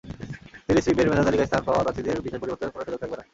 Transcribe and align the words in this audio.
Release 0.67 0.83
স্লিপের 0.85 1.09
মেধাতালিকায় 1.11 1.49
স্থান 1.49 1.61
পাওয়া 1.67 1.81
প্রার্থীদের 1.85 2.23
বিষয় 2.25 2.41
পরিবর্তনের 2.41 2.73
কোনো 2.73 2.83
সুযোগ 2.85 2.99
থাকবে 3.01 3.17
না। 3.19 3.25